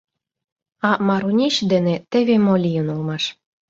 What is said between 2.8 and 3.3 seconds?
улмаш.